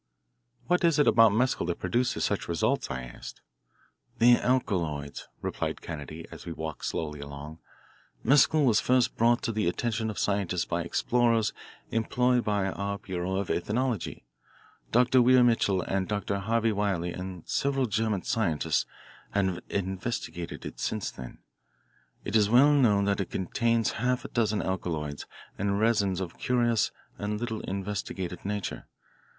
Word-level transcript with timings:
"What 0.65 0.83
is 0.83 0.97
it 0.97 1.05
about 1.05 1.31
mescal 1.31 1.67
that 1.67 1.77
produces 1.77 2.25
such 2.25 2.47
results?" 2.49 2.89
I 2.89 3.03
asked. 3.03 3.39
"The 4.17 4.37
alkaloids," 4.37 5.27
replied 5.43 5.79
Kennedy 5.83 6.25
as 6.31 6.43
we 6.47 6.53
walked 6.53 6.85
slowly 6.85 7.19
along. 7.19 7.59
"Mescal 8.23 8.65
was 8.65 8.79
first 8.81 9.15
brought 9.15 9.43
to 9.43 9.51
the 9.51 9.67
attention 9.67 10.09
of 10.09 10.17
scientists 10.17 10.65
by 10.65 10.81
explorers 10.81 11.53
employed 11.91 12.43
by 12.43 12.65
our 12.71 12.97
bureau 12.97 13.35
of 13.35 13.51
ethnology. 13.51 14.25
Dr. 14.91 15.21
Weir 15.21 15.43
Mitchell 15.43 15.83
and 15.83 16.07
Dr. 16.07 16.39
Harvey 16.39 16.71
Wiley 16.71 17.13
and 17.13 17.47
several 17.47 17.85
German 17.85 18.23
scientists 18.23 18.87
have 19.33 19.59
investigated 19.69 20.65
it 20.65 20.79
since 20.79 21.11
then. 21.11 21.37
It 22.25 22.35
is 22.35 22.49
well 22.49 22.73
known 22.73 23.05
that 23.05 23.19
it 23.21 23.29
contains 23.29 23.91
half 24.01 24.25
a 24.25 24.29
dozen 24.29 24.63
alkaloids 24.63 25.27
and 25.59 25.79
resins 25.79 26.19
of 26.21 26.39
curious 26.39 26.89
and 27.19 27.39
little 27.39 27.61
investigated 27.65 28.43
nature. 28.43 28.87